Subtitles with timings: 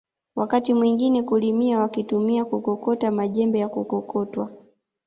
[0.35, 4.51] Wakati mwingine kulimia wakitumika kukokota majembe ya kukokotwa